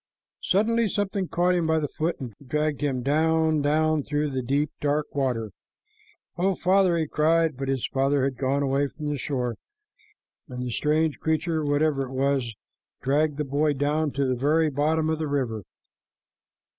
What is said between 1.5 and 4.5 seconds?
him by the foot and dragged him down, down, through the